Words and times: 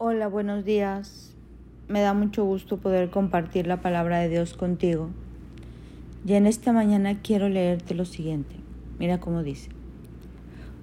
Hola, 0.00 0.28
buenos 0.28 0.64
días. 0.64 1.34
Me 1.88 2.00
da 2.00 2.14
mucho 2.14 2.44
gusto 2.44 2.76
poder 2.76 3.10
compartir 3.10 3.66
la 3.66 3.80
palabra 3.80 4.20
de 4.20 4.28
Dios 4.28 4.54
contigo. 4.54 5.10
Y 6.24 6.34
en 6.34 6.46
esta 6.46 6.72
mañana 6.72 7.20
quiero 7.20 7.48
leerte 7.48 7.96
lo 7.96 8.04
siguiente. 8.04 8.54
Mira 9.00 9.18
cómo 9.18 9.42
dice. 9.42 9.70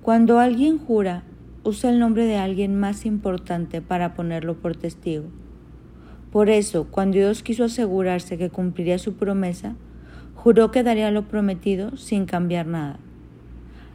Cuando 0.01 0.39
alguien 0.39 0.77
jura, 0.77 1.23
usa 1.63 1.91
el 1.91 1.99
nombre 1.99 2.25
de 2.25 2.35
alguien 2.35 2.77
más 2.77 3.05
importante 3.05 3.81
para 3.81 4.15
ponerlo 4.15 4.55
por 4.55 4.75
testigo. 4.75 5.27
Por 6.29 6.49
eso, 6.49 6.87
cuando 6.91 7.15
Dios 7.15 7.41
quiso 7.41 7.63
asegurarse 7.63 8.37
que 8.37 8.49
cumpliría 8.49 8.97
su 8.97 9.13
promesa, 9.13 9.77
juró 10.35 10.71
que 10.71 10.83
daría 10.83 11.09
lo 11.09 11.29
prometido 11.29 11.95
sin 11.95 12.25
cambiar 12.25 12.67
nada. 12.67 12.99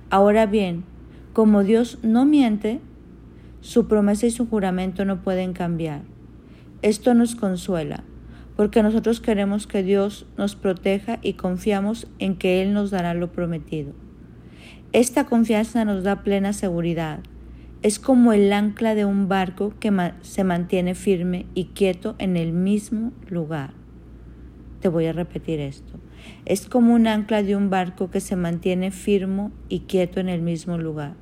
Ahora 0.09 0.47
bien, 0.47 0.85
como 1.35 1.63
Dios 1.63 1.99
no 2.03 2.25
miente, 2.25 2.81
su 3.61 3.89
promesa 3.89 4.27
y 4.27 4.31
su 4.31 4.47
juramento 4.47 5.05
no 5.05 5.23
pueden 5.23 5.53
cambiar. 5.53 6.03
Esto 6.83 7.15
nos 7.15 7.35
consuela, 7.37 8.05
porque 8.57 8.83
nosotros 8.83 9.21
queremos 9.21 9.67
que 9.67 9.83
Dios 9.83 10.27
nos 10.39 10.57
proteja 10.57 11.19
y 11.23 11.35
confiamos 11.35 12.07
en 12.19 12.37
que 12.37 12.63
Él 12.63 12.73
nos 12.73 12.91
dará 12.91 13.15
lo 13.15 13.33
prometido. 13.33 13.93
Esta 14.93 15.27
confianza 15.27 15.85
nos 15.85 16.03
da 16.03 16.23
plena 16.23 16.53
seguridad. 16.53 17.21
Es 17.83 17.99
como 17.99 18.33
el 18.33 18.53
ancla 18.53 18.95
de 18.95 19.05
un 19.05 19.29
barco 19.29 19.73
que 19.79 19.93
se 20.23 20.45
mantiene 20.45 20.95
firme 20.95 21.47
y 21.55 21.67
quieto 21.67 22.17
en 22.19 22.37
el 22.37 22.53
mismo 22.53 23.13
lugar. 23.29 23.73
Te 24.81 24.89
voy 24.89 25.07
a 25.07 25.13
repetir 25.13 25.61
esto. 25.61 26.01
Es 26.45 26.67
como 26.67 26.95
un 26.95 27.07
ancla 27.07 27.43
de 27.43 27.57
un 27.57 27.71
barco 27.71 28.11
que 28.11 28.21
se 28.21 28.37
mantiene 28.37 28.91
firme 28.91 29.51
y 29.69 29.81
quieto 29.81 30.21
en 30.21 30.29
el 30.29 30.43
mismo 30.43 30.77
lugar. 30.77 31.15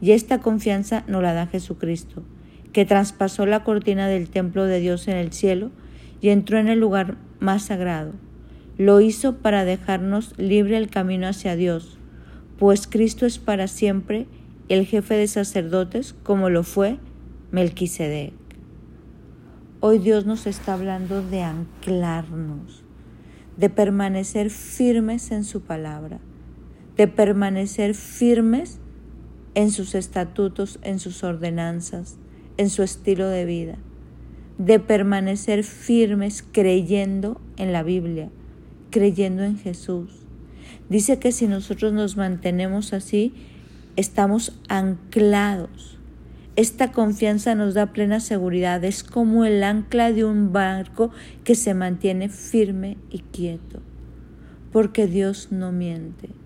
Y 0.00 0.12
esta 0.12 0.40
confianza 0.40 1.04
nos 1.06 1.22
la 1.22 1.34
da 1.34 1.46
Jesucristo, 1.46 2.22
que 2.72 2.84
traspasó 2.84 3.46
la 3.46 3.64
cortina 3.64 4.08
del 4.08 4.28
templo 4.28 4.64
de 4.64 4.80
Dios 4.80 5.08
en 5.08 5.16
el 5.16 5.32
cielo 5.32 5.70
y 6.20 6.30
entró 6.30 6.58
en 6.58 6.68
el 6.68 6.80
lugar 6.80 7.16
más 7.40 7.64
sagrado. 7.64 8.12
Lo 8.76 9.00
hizo 9.00 9.36
para 9.36 9.64
dejarnos 9.64 10.36
libre 10.38 10.76
el 10.76 10.90
camino 10.90 11.28
hacia 11.28 11.54
Dios, 11.54 11.98
pues 12.58 12.86
Cristo 12.86 13.26
es 13.26 13.38
para 13.38 13.68
siempre 13.68 14.26
el 14.68 14.86
jefe 14.86 15.14
de 15.14 15.28
sacerdotes 15.28 16.14
como 16.22 16.50
lo 16.50 16.62
fue 16.62 16.98
Melquisedec. 17.52 18.32
Hoy 19.80 19.98
Dios 19.98 20.24
nos 20.24 20.46
está 20.46 20.74
hablando 20.74 21.22
de 21.22 21.42
anclarnos, 21.42 22.82
de 23.56 23.68
permanecer 23.68 24.50
firmes 24.50 25.30
en 25.30 25.44
su 25.44 25.60
palabra, 25.60 26.20
de 26.96 27.06
permanecer 27.06 27.94
firmes 27.94 28.80
en 29.54 29.70
sus 29.70 29.94
estatutos, 29.94 30.78
en 30.82 30.98
sus 30.98 31.22
ordenanzas, 31.24 32.16
en 32.56 32.70
su 32.70 32.82
estilo 32.82 33.28
de 33.28 33.44
vida, 33.44 33.76
de 34.58 34.80
permanecer 34.80 35.64
firmes 35.64 36.44
creyendo 36.52 37.40
en 37.56 37.72
la 37.72 37.82
Biblia, 37.82 38.30
creyendo 38.90 39.44
en 39.44 39.58
Jesús. 39.58 40.10
Dice 40.88 41.18
que 41.18 41.32
si 41.32 41.46
nosotros 41.46 41.92
nos 41.92 42.16
mantenemos 42.16 42.92
así, 42.92 43.34
estamos 43.96 44.60
anclados. 44.68 45.98
Esta 46.56 46.92
confianza 46.92 47.54
nos 47.54 47.74
da 47.74 47.92
plena 47.92 48.20
seguridad, 48.20 48.84
es 48.84 49.02
como 49.02 49.44
el 49.44 49.64
ancla 49.64 50.12
de 50.12 50.24
un 50.24 50.52
barco 50.52 51.10
que 51.42 51.56
se 51.56 51.74
mantiene 51.74 52.28
firme 52.28 52.96
y 53.10 53.20
quieto, 53.20 53.80
porque 54.70 55.08
Dios 55.08 55.48
no 55.50 55.72
miente 55.72 56.43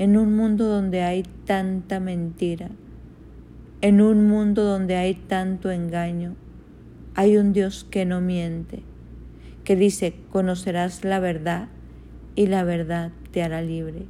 en 0.00 0.16
un 0.16 0.34
mundo 0.34 0.64
donde 0.64 1.02
hay 1.02 1.24
tanta 1.44 2.00
mentira, 2.00 2.70
en 3.82 4.00
un 4.00 4.28
mundo 4.28 4.64
donde 4.64 4.96
hay 4.96 5.12
tanto 5.12 5.70
engaño, 5.70 6.36
hay 7.14 7.36
un 7.36 7.52
Dios 7.52 7.84
que 7.90 8.06
no 8.06 8.22
miente, 8.22 8.82
que 9.62 9.76
dice, 9.76 10.14
conocerás 10.30 11.04
la 11.04 11.20
verdad 11.20 11.68
y 12.34 12.46
la 12.46 12.64
verdad 12.64 13.12
te 13.30 13.42
hará 13.42 13.60
libre. 13.60 14.06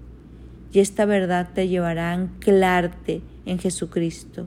Y 0.72 0.78
esta 0.78 1.06
verdad 1.06 1.48
te 1.54 1.66
llevará 1.66 2.10
a 2.10 2.14
anclarte 2.14 3.22
en 3.44 3.58
Jesucristo, 3.58 4.46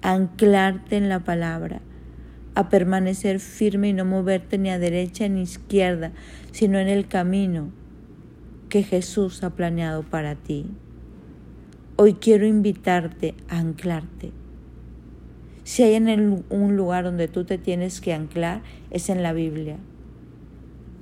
a 0.00 0.14
anclarte 0.14 0.96
en 0.96 1.10
la 1.10 1.20
palabra, 1.20 1.82
a 2.54 2.70
permanecer 2.70 3.40
firme 3.40 3.90
y 3.90 3.92
no 3.92 4.06
moverte 4.06 4.56
ni 4.56 4.70
a 4.70 4.78
derecha 4.78 5.28
ni 5.28 5.40
a 5.40 5.42
izquierda, 5.42 6.12
sino 6.50 6.78
en 6.78 6.88
el 6.88 7.08
camino 7.08 7.72
que 8.68 8.82
Jesús 8.82 9.42
ha 9.42 9.50
planeado 9.50 10.02
para 10.02 10.34
ti. 10.34 10.66
Hoy 11.96 12.14
quiero 12.14 12.46
invitarte 12.46 13.34
a 13.48 13.58
anclarte. 13.58 14.32
Si 15.64 15.82
hay 15.82 15.94
en 15.94 16.44
un 16.48 16.76
lugar 16.76 17.04
donde 17.04 17.28
tú 17.28 17.44
te 17.44 17.58
tienes 17.58 18.00
que 18.00 18.14
anclar, 18.14 18.62
es 18.90 19.10
en 19.10 19.22
la 19.22 19.32
Biblia. 19.32 19.76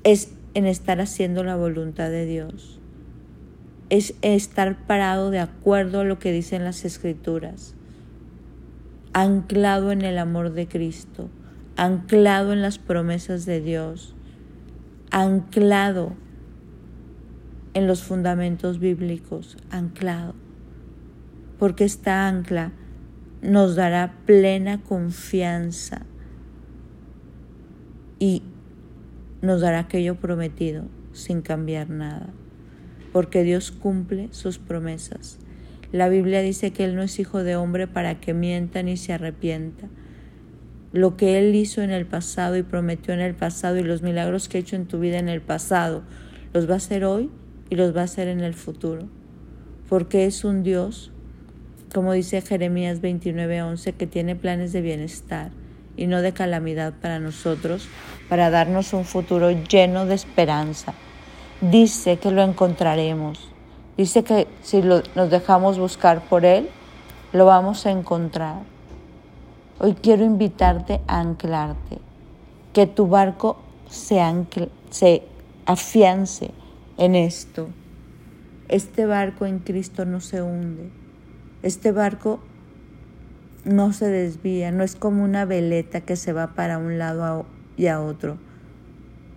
Es 0.03 0.33
en 0.55 0.67
estar 0.67 1.01
haciendo 1.01 1.45
la 1.45 1.57
voluntad 1.57 2.11
de 2.11 2.25
Dios. 2.25 2.81
Es 3.91 4.15
estar 4.23 4.87
parado 4.87 5.31
de 5.31 5.39
acuerdo 5.39 6.01
a 6.01 6.05
lo 6.05 6.19
que 6.19 6.33
dicen 6.33 6.65
las 6.65 6.85
escrituras. 6.85 7.75
Anclado 9.13 9.93
en 9.93 10.03
el 10.03 10.19
amor 10.19 10.53
de 10.53 10.67
Cristo. 10.67 11.29
Anclado 11.77 12.53
en 12.53 12.63
las 12.63 12.79
promesas 12.79 13.45
de 13.47 13.61
Dios. 13.61 14.15
Anclado 15.11 16.15
en 17.77 17.87
los 17.87 18.03
fundamentos 18.03 18.79
bíblicos, 18.79 19.59
anclado, 19.69 20.35
porque 21.59 21.85
esta 21.85 22.27
ancla 22.27 22.73
nos 23.43 23.77
dará 23.77 24.15
plena 24.25 24.83
confianza 24.83 26.07
y 28.19 28.43
nos 29.43 29.61
dará 29.61 29.81
aquello 29.81 30.15
prometido 30.15 30.87
sin 31.13 31.43
cambiar 31.43 31.91
nada, 31.91 32.31
porque 33.13 33.43
Dios 33.43 33.73
cumple 33.73 34.29
sus 34.31 34.57
promesas. 34.57 35.39
La 35.93 36.09
Biblia 36.09 36.41
dice 36.41 36.73
que 36.73 36.83
Él 36.83 36.97
no 36.97 37.03
es 37.03 37.19
hijo 37.21 37.43
de 37.43 37.57
hombre 37.57 37.87
para 37.87 38.21
que 38.21 38.33
mienta 38.33 38.83
ni 38.83 38.97
se 38.97 39.13
arrepienta. 39.13 39.87
Lo 40.95 41.19
que 41.19 41.39
Él 41.39 41.55
hizo 41.55 41.83
en 41.83 41.91
el 41.91 42.07
pasado 42.07 42.57
y 42.57 42.63
prometió 42.63 43.13
en 43.13 43.21
el 43.21 43.35
pasado 43.35 43.77
y 43.77 43.83
los 43.83 44.01
milagros 44.01 44.49
que 44.49 44.57
ha 44.57 44.61
hecho 44.63 44.77
en 44.77 44.87
tu 44.87 44.99
vida 44.99 45.19
en 45.19 45.29
el 45.29 45.43
pasado, 45.43 46.05
los 46.55 46.71
va 46.71 46.73
a 46.73 46.79
hacer 46.79 47.05
hoy 47.05 47.29
y 47.71 47.77
los 47.77 47.97
va 47.97 48.03
a 48.03 48.05
hacer 48.05 48.29
en 48.29 48.41
el 48.41 48.55
futuro, 48.55 49.03
porque 49.89 50.27
es 50.27 50.45
un 50.45 50.63
Dios, 50.63 51.11
como 51.93 52.13
dice 52.13 52.43
Jeremías 52.43 53.01
29:11, 53.01 53.93
que 53.95 54.07
tiene 54.07 54.37
planes 54.37 54.73
de 54.73 54.83
bienestar 54.83 55.51
y 55.97 56.07
no 56.07 56.21
de 56.23 56.33
calamidad 56.33 56.95
para 57.01 57.19
nosotros, 57.19 57.89
para 58.29 58.51
darnos 58.51 58.93
un 58.93 59.05
futuro 59.05 59.51
lleno 59.51 60.07
de 60.07 60.15
esperanza. 60.15 60.95
Dice 61.61 62.19
que 62.19 62.31
lo 62.31 62.43
encontraremos. 62.43 63.49
Dice 63.97 64.25
que 64.25 64.47
si 64.63 64.83
nos 64.83 65.31
dejamos 65.31 65.79
buscar 65.79 66.29
por 66.29 66.45
Él, 66.45 66.69
lo 67.33 67.47
vamos 67.47 67.87
a 67.87 67.91
encontrar. 67.91 68.61
Hoy 69.79 69.95
quiero 69.95 70.25
invitarte 70.25 71.01
a 71.07 71.21
anclarte, 71.21 71.99
que 72.75 72.87
tu 72.87 73.07
barco 73.07 73.57
se, 73.89 74.23
se 74.91 75.23
afiance 75.65 76.51
en 76.97 77.15
esto. 77.15 77.69
Este 78.69 79.07
barco 79.07 79.47
en 79.47 79.61
Cristo 79.61 80.05
no 80.05 80.21
se 80.21 80.43
hunde. 80.43 80.91
Este 81.63 81.93
barco 81.93 82.41
no 83.65 83.93
se 83.93 84.09
desvía, 84.09 84.71
no 84.71 84.85
es 84.85 84.97
como 84.97 85.25
una 85.25 85.45
veleta 85.45 86.01
que 86.01 86.17
se 86.17 86.33
va 86.33 86.55
para 86.55 86.79
un 86.79 86.99
lado 86.99 87.47
y 87.77 87.87
a 87.87 88.01
otro. 88.01 88.39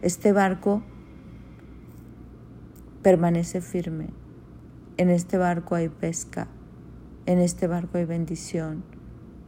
Este 0.01 0.31
barco 0.31 0.83
permanece 3.01 3.61
firme. 3.61 4.09
En 4.97 5.09
este 5.09 5.37
barco 5.37 5.75
hay 5.75 5.89
pesca, 5.89 6.47
en 7.25 7.39
este 7.39 7.67
barco 7.67 7.97
hay 7.97 8.05
bendición, 8.05 8.83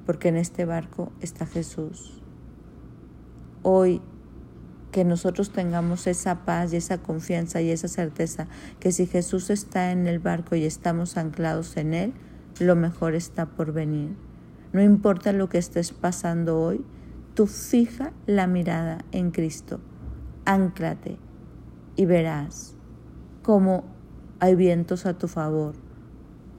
porque 0.05 0.29
en 0.29 0.37
este 0.37 0.65
barco 0.65 1.11
está 1.21 1.45
Jesús. 1.45 2.21
Hoy 3.61 4.01
que 4.91 5.05
nosotros 5.05 5.51
tengamos 5.51 6.05
esa 6.05 6.45
paz 6.45 6.73
y 6.73 6.77
esa 6.77 6.97
confianza 6.97 7.61
y 7.61 7.71
esa 7.71 7.87
certeza 7.87 8.47
que 8.79 8.91
si 8.91 9.07
Jesús 9.07 9.49
está 9.49 9.91
en 9.91 10.07
el 10.07 10.19
barco 10.19 10.55
y 10.55 10.65
estamos 10.65 11.17
anclados 11.17 11.77
en 11.77 11.93
Él, 11.93 12.13
lo 12.59 12.75
mejor 12.75 13.15
está 13.15 13.45
por 13.47 13.71
venir. 13.71 14.15
No 14.73 14.81
importa 14.81 15.31
lo 15.31 15.49
que 15.49 15.57
estés 15.57 15.91
pasando 15.91 16.59
hoy, 16.59 16.85
tú 17.33 17.47
fija 17.47 18.13
la 18.25 18.47
mirada 18.47 19.03
en 19.11 19.31
Cristo, 19.31 19.79
anclate 20.45 21.17
y 21.95 22.05
verás 22.05 22.75
cómo 23.41 23.83
hay 24.39 24.55
vientos 24.55 25.05
a 25.05 25.17
tu 25.17 25.27
favor, 25.27 25.75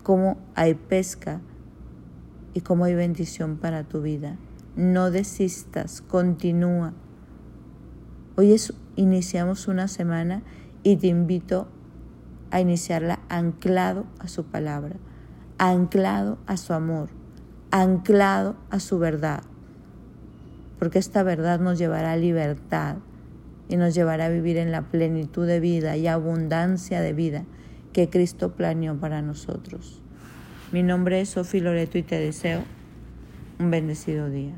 cómo 0.02 0.38
hay 0.54 0.74
pesca 0.74 1.40
y 2.54 2.60
cómo 2.60 2.84
hay 2.84 2.94
bendición 2.94 3.56
para 3.56 3.84
tu 3.84 4.02
vida. 4.02 4.36
No 4.76 5.10
desistas, 5.10 6.00
continúa 6.00 6.94
Hoy 8.34 8.56
iniciamos 8.96 9.68
una 9.68 9.88
semana 9.88 10.42
y 10.82 10.96
te 10.96 11.08
invito 11.08 11.68
a 12.50 12.62
iniciarla 12.62 13.20
anclado 13.28 14.06
a 14.20 14.28
su 14.28 14.44
palabra, 14.44 14.96
anclado 15.58 16.38
a 16.46 16.56
su 16.56 16.72
amor, 16.72 17.10
anclado 17.70 18.56
a 18.70 18.80
su 18.80 18.98
verdad, 18.98 19.42
porque 20.78 20.98
esta 20.98 21.22
verdad 21.22 21.60
nos 21.60 21.78
llevará 21.78 22.12
a 22.12 22.16
libertad 22.16 22.96
y 23.68 23.76
nos 23.76 23.94
llevará 23.94 24.26
a 24.26 24.30
vivir 24.30 24.56
en 24.56 24.72
la 24.72 24.88
plenitud 24.88 25.46
de 25.46 25.60
vida 25.60 25.98
y 25.98 26.06
abundancia 26.06 27.02
de 27.02 27.12
vida 27.12 27.44
que 27.92 28.08
Cristo 28.08 28.52
planeó 28.52 28.98
para 28.98 29.20
nosotros. 29.20 30.00
Mi 30.72 30.82
nombre 30.82 31.20
es 31.20 31.28
Sofi 31.28 31.60
Loreto 31.60 31.98
y 31.98 32.02
te 32.02 32.18
deseo 32.18 32.62
un 33.58 33.70
bendecido 33.70 34.30
día. 34.30 34.54